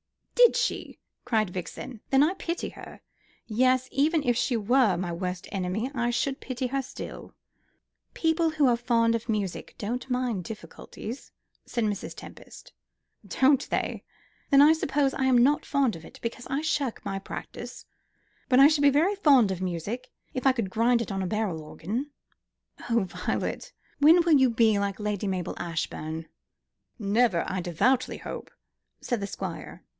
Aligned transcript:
"Did 0.33 0.55
she!" 0.55 0.99
cried 1.23 1.51
Vixen. 1.51 2.01
"Then 2.09 2.23
I 2.23 2.33
pity 2.33 2.69
her. 2.69 3.01
Yes, 3.45 3.87
even 3.91 4.23
if 4.23 4.35
she 4.35 4.57
were 4.57 4.97
my 4.97 5.11
worst 5.13 5.47
enemy 5.51 5.91
I 5.93 6.09
should 6.09 6.37
still 6.37 6.47
pity 6.47 6.67
her." 6.67 7.29
"People 8.15 8.49
who 8.49 8.65
are 8.67 8.75
fond 8.75 9.13
of 9.13 9.29
music 9.29 9.75
don't 9.77 10.09
mind 10.09 10.43
difficulties," 10.43 11.31
said 11.67 11.83
Mrs. 11.83 12.15
Tempest. 12.15 12.73
"Don't 13.25 13.69
they? 13.69 14.03
Then 14.49 14.63
I 14.63 14.73
suppose 14.73 15.13
I'm 15.13 15.37
not 15.37 15.67
fond 15.67 15.95
of 15.95 16.03
it, 16.03 16.17
because 16.23 16.47
I 16.49 16.61
shirk 16.61 17.05
my 17.05 17.19
practice. 17.19 17.85
But 18.49 18.59
I 18.59 18.67
should 18.67 18.81
be 18.81 18.89
very 18.89 19.13
fond 19.15 19.51
of 19.51 19.61
music 19.61 20.11
if 20.33 20.47
I 20.47 20.51
could 20.51 20.71
grind 20.71 21.03
it 21.03 21.11
on 21.11 21.21
a 21.21 21.27
barrel 21.27 21.61
organ." 21.61 22.09
"Oh, 22.89 23.03
Violet, 23.03 23.71
when 23.99 24.25
will 24.25 24.33
you 24.33 24.49
be 24.49 24.79
like 24.79 24.99
Lady 24.99 25.27
Mabel 25.27 25.55
Ashbourne?" 25.59 26.27
"Never, 26.97 27.43
I 27.47 27.61
devoutly 27.61 28.17
hope," 28.17 28.49
said 28.99 29.19
the 29.19 29.27
Squire. 29.27 29.83